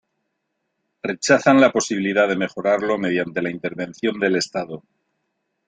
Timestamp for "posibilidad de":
1.71-2.35